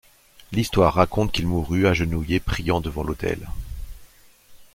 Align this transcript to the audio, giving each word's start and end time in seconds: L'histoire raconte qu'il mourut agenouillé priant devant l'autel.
L'histoire 0.51 0.95
raconte 0.95 1.31
qu'il 1.31 1.45
mourut 1.45 1.85
agenouillé 1.85 2.39
priant 2.39 2.81
devant 2.81 3.03
l'autel. 3.03 3.47